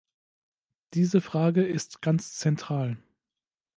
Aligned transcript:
Diese 0.95 1.21
Frage 1.21 1.63
ist 1.63 2.01
ganz 2.01 2.33
zentral. 2.37 2.97